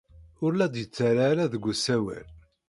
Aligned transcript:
Ur 0.43 0.51
la 0.55 0.67
d-yettarra 0.73 1.23
ara 1.31 1.51
deg 1.53 1.63
usawal. 1.71 2.27